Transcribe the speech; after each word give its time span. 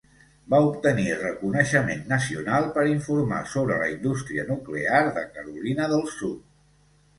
Va 0.51 0.59
obtenir 0.67 1.03
reconeixement 1.19 2.01
nacional 2.13 2.65
per 2.79 2.87
informar 2.95 3.43
sobre 3.53 3.79
la 3.83 3.91
indústria 3.93 4.49
nuclear 4.51 5.05
de 5.21 5.29
Carolina 5.37 5.93
del 5.95 6.05
Sud. 6.19 6.45